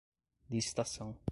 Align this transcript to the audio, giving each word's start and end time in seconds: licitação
licitação 0.49 1.21